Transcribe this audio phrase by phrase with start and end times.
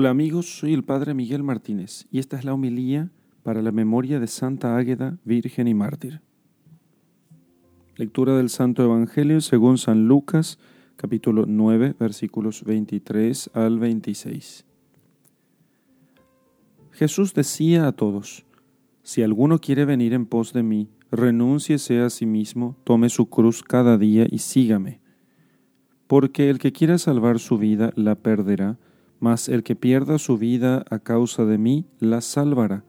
[0.00, 3.10] Hola amigos, soy el Padre Miguel Martínez y esta es la homilía
[3.42, 6.22] para la memoria de Santa Águeda, Virgen y Mártir.
[7.96, 10.58] Lectura del Santo Evangelio según San Lucas,
[10.96, 14.64] capítulo 9, versículos 23 al 26.
[16.92, 18.46] Jesús decía a todos,
[19.02, 23.62] Si alguno quiere venir en pos de mí, renúnciese a sí mismo, tome su cruz
[23.62, 25.02] cada día y sígame.
[26.06, 28.78] Porque el que quiera salvar su vida la perderá,
[29.20, 32.84] mas el que pierda su vida a causa de mí la salvará.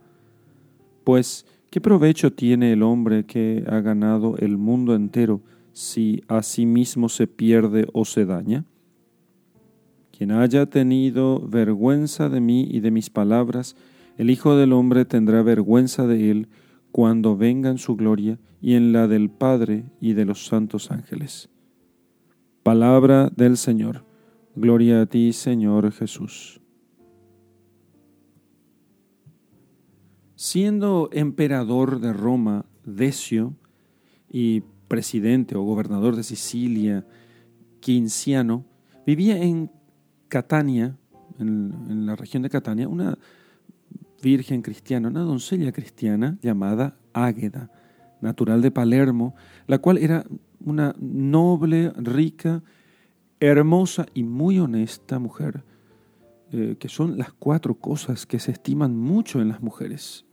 [1.04, 5.42] Pues, ¿qué provecho tiene el hombre que ha ganado el mundo entero
[5.74, 8.66] si a sí mismo se pierde o se daña?
[10.12, 13.76] Quien haya tenido vergüenza de mí y de mis palabras,
[14.18, 16.48] el Hijo del Hombre tendrá vergüenza de él
[16.92, 21.50] cuando venga en su gloria y en la del Padre y de los santos ángeles.
[22.64, 24.11] Palabra del Señor.
[24.56, 26.60] Gloria a ti, Señor Jesús.
[30.36, 33.56] Siendo emperador de Roma, Decio,
[34.32, 37.06] y presidente o gobernador de Sicilia,
[37.80, 38.66] Quinciano,
[39.06, 39.72] vivía en
[40.28, 40.98] Catania,
[41.40, 43.18] en, la región de Catania, una
[44.22, 47.72] virgen cristiana, una doncella cristiana llamada Águeda,
[48.22, 49.34] natural de Palermo,
[49.68, 50.26] la cual era
[50.60, 52.64] una noble, rica
[53.42, 55.64] hermosa y muy honesta mujer,
[56.52, 60.26] eh, que son las cuatro cosas que se estiman mucho en las mujeres.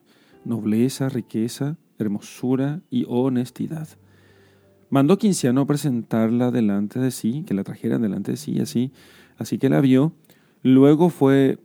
[0.45, 3.89] Nobleza, riqueza, hermosura y honestidad.
[4.91, 8.92] Mandó Quinciano presentarla delante de sí, que la trajeran delante de sí, así,
[9.39, 10.12] así que la vio.
[10.62, 11.59] Luego fue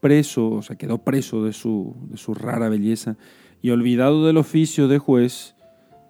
[0.00, 3.16] preso, o sea, quedó preso de su, de su rara belleza
[3.62, 5.54] y olvidado del oficio de juez,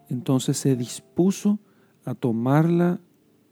[0.09, 1.61] entonces se dispuso
[2.05, 3.01] a tomarla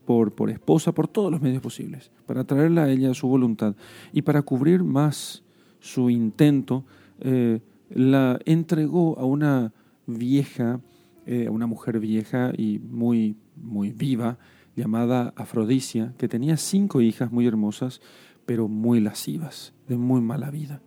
[0.09, 3.77] por, esposa, por todos los medios posibles, para traerla a ella a su voluntad.
[4.11, 5.45] Y para cubrir más
[5.81, 6.87] su intento,
[7.21, 9.75] eh, la entregó a una
[10.07, 10.81] vieja,
[11.27, 14.39] eh, a una mujer vieja y muy, muy viva,
[14.75, 18.01] llamada Afrodisia, que tenía cinco hijas muy hermosas,
[18.47, 20.81] pero muy lascivas, de muy mala vida.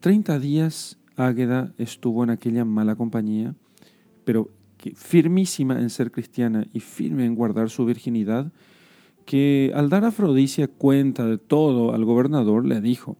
[0.00, 3.54] Treinta días Águeda estuvo en aquella mala compañía,
[4.26, 4.50] pero
[4.92, 8.52] firmísima en ser cristiana y firme en guardar su virginidad,
[9.24, 13.16] que al dar a Afrodisia cuenta de todo al gobernador, le dijo,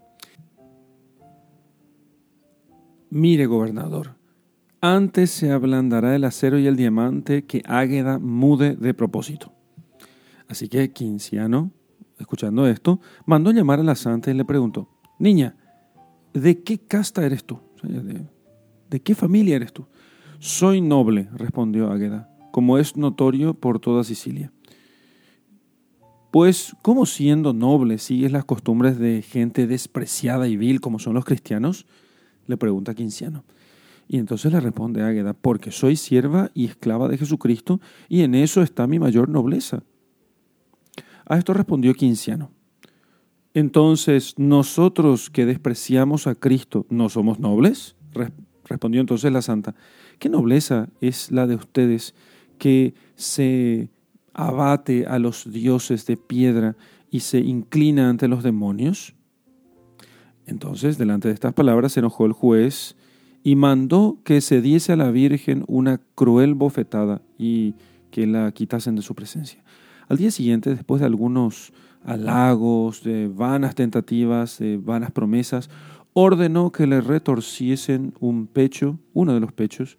[3.11, 4.17] Mire, gobernador,
[4.81, 9.53] antes se ablandará el acero y el diamante que Águeda mude de propósito.
[10.49, 11.71] Así que Quinciano,
[12.19, 14.89] escuchando esto, mandó llamar a la santa y le preguntó,
[15.19, 15.57] Niña,
[16.33, 17.61] ¿de qué casta eres tú?
[17.83, 19.87] ¿De, qué familia eres tú?
[20.45, 24.53] Soy noble, respondió Águeda, como es notorio por toda Sicilia.
[26.31, 31.25] Pues, ¿cómo siendo noble sigues las costumbres de gente despreciada y vil como son los
[31.25, 31.87] cristianos?
[32.47, 33.43] le pregunta Quinciano.
[34.07, 37.81] Y entonces le responde Águeda, porque soy sierva y esclava de Jesucristo,
[38.11, 39.83] y en eso está mi mayor nobleza.
[41.25, 42.51] A esto respondió Quinciano.
[43.55, 47.97] Entonces, ¿nosotros que despreciamos a Cristo no somos nobles?
[48.67, 49.75] Respondió entonces la santa,
[50.19, 52.15] ¿qué nobleza es la de ustedes
[52.59, 53.91] que se
[54.33, 56.77] abate a los dioses de piedra
[57.11, 59.15] y se inclina ante los demonios?
[60.47, 62.97] Entonces, delante de estas palabras, se enojó el juez
[63.43, 67.75] y mandó que se diese a la Virgen una cruel bofetada y
[68.11, 69.63] que la quitasen de su presencia.
[70.09, 71.73] Al día siguiente, después de algunos
[72.05, 75.71] halagos, de vanas tentativas, de vanas promesas,
[76.15, 79.99] ordenó que le retorciesen un pecho, uno de los pechos,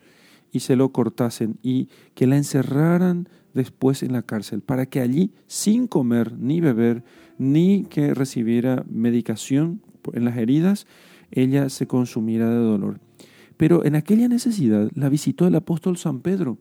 [0.51, 5.33] y se lo cortasen y que la encerraran después en la cárcel, para que allí,
[5.47, 7.03] sin comer ni beber,
[7.37, 9.81] ni que recibiera medicación
[10.13, 10.87] en las heridas,
[11.31, 12.99] ella se consumiera de dolor.
[13.57, 16.57] Pero en aquella necesidad la visitó el apóstol San Pedro,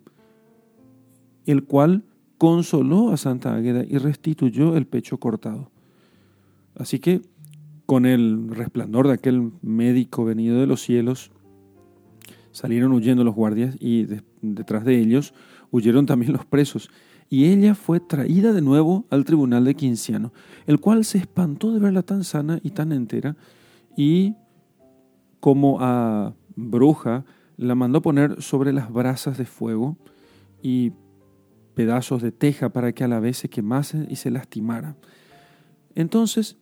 [1.46, 2.04] el cual
[2.38, 5.70] consoló a Santa Águeda y restituyó el pecho cortado.
[6.76, 7.22] Así que
[7.86, 11.30] con el resplandor de aquel médico venido de los cielos,
[12.50, 14.06] salieron huyendo los guardias y
[14.40, 15.34] detrás de ellos
[15.70, 16.90] huyeron también los presos.
[17.28, 20.32] Y ella fue traída de nuevo al tribunal de Quinciano,
[20.66, 23.36] el cual se espantó de verla tan sana y tan entera,
[23.96, 24.34] y
[25.40, 27.24] como a bruja
[27.56, 29.96] la mandó poner sobre las brasas de fuego
[30.62, 30.92] y
[31.74, 34.96] pedazos de teja para que a la vez se quemase y se lastimara.
[35.94, 36.56] Entonces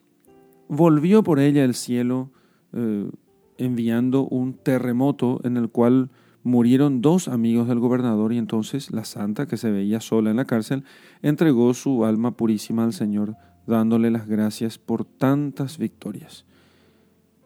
[0.72, 2.30] volvió por ella el cielo
[2.72, 3.10] eh,
[3.58, 6.08] enviando un terremoto en el cual
[6.44, 10.46] murieron dos amigos del gobernador y entonces la santa, que se veía sola en la
[10.46, 10.84] cárcel,
[11.20, 13.36] entregó su alma purísima al Señor
[13.66, 16.46] dándole las gracias por tantas victorias.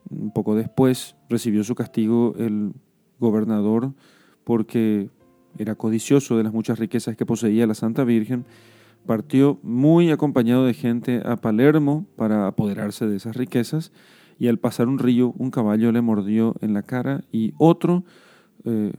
[0.08, 2.74] Un poco después recibió su castigo el
[3.18, 3.92] gobernador
[4.44, 5.10] porque
[5.58, 8.46] era codicioso de las muchas riquezas que poseía la Santa Virgen.
[9.06, 13.92] Partió muy acompañado de gente a Palermo para apoderarse de esas riquezas
[14.38, 18.04] y al pasar un río un caballo le mordió en la cara y otro,
[18.64, 18.92] eh,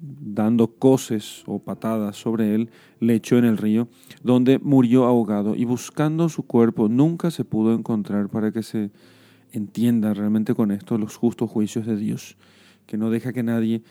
[0.00, 3.88] dando coces o patadas sobre él, le echó en el río,
[4.22, 8.90] donde murió ahogado y buscando su cuerpo nunca se pudo encontrar para que se
[9.52, 12.36] entienda realmente con esto los justos juicios de Dios,
[12.86, 13.82] que no deja que nadie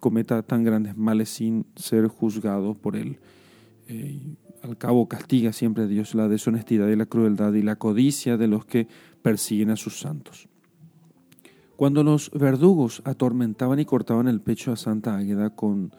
[0.00, 3.18] cometa tan grandes males sin ser juzgado por él.
[3.88, 4.20] Eh,
[4.62, 8.48] al cabo castiga siempre a Dios la deshonestidad y la crueldad y la codicia de
[8.48, 8.88] los que
[9.22, 10.48] persiguen a sus santos.
[11.76, 15.92] Cuando los verdugos atormentaban y cortaban el pecho a Santa Águeda, con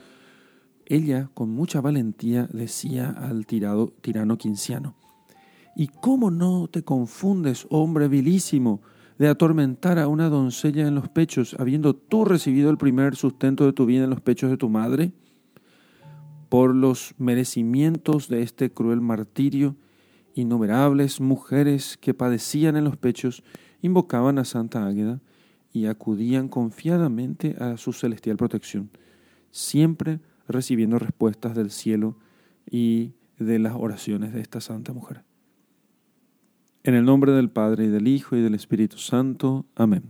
[0.85, 4.95] ella, con mucha valentía, decía al tirado, tirano quinciano,
[5.75, 8.81] ¿Y cómo no te confundes, hombre vilísimo,
[9.17, 13.73] de atormentar a una doncella en los pechos, habiendo tú recibido el primer sustento de
[13.73, 15.13] tu vida en los pechos de tu madre?
[16.53, 19.75] Por los merecimientos de este cruel martirio,
[20.35, 23.43] innumerables mujeres que padecían en los pechos
[23.81, 25.19] invocaban a Santa Águeda
[25.71, 28.91] y acudían confiadamente a su celestial protección,
[29.49, 32.19] siempre recibiendo respuestas del cielo
[32.69, 35.23] y de las oraciones de esta santa mujer.
[36.83, 39.65] En el nombre del Padre y del Hijo y del Espíritu Santo.
[39.73, 40.03] Amén.